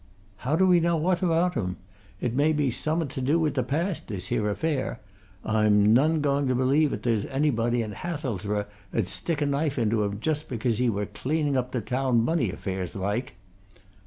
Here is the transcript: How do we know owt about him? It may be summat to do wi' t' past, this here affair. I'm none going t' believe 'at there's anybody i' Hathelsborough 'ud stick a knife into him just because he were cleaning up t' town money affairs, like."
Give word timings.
How 0.37 0.55
do 0.55 0.65
we 0.65 0.79
know 0.79 1.07
owt 1.07 1.21
about 1.21 1.53
him? 1.53 1.77
It 2.19 2.33
may 2.33 2.53
be 2.53 2.71
summat 2.71 3.09
to 3.09 3.21
do 3.21 3.39
wi' 3.39 3.51
t' 3.51 3.61
past, 3.61 4.07
this 4.07 4.29
here 4.29 4.49
affair. 4.49 4.99
I'm 5.45 5.93
none 5.93 6.21
going 6.21 6.47
t' 6.47 6.55
believe 6.55 6.91
'at 6.91 7.03
there's 7.03 7.27
anybody 7.27 7.85
i' 7.85 7.89
Hathelsborough 7.89 8.65
'ud 8.95 9.05
stick 9.05 9.43
a 9.43 9.45
knife 9.45 9.77
into 9.77 10.01
him 10.03 10.19
just 10.19 10.49
because 10.49 10.79
he 10.79 10.89
were 10.89 11.05
cleaning 11.05 11.55
up 11.55 11.71
t' 11.71 11.81
town 11.81 12.25
money 12.25 12.49
affairs, 12.51 12.95
like." 12.95 13.35